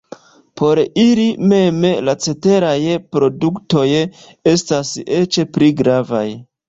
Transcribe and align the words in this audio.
Por 0.59 0.79
ili 1.01 1.25
mem 1.51 1.83
la 2.07 2.15
ceteraj 2.25 2.79
produktoj 3.17 3.85
estas 4.55 4.95
eĉ 5.21 5.43
pli 5.59 5.71
gravaj. 5.85 6.25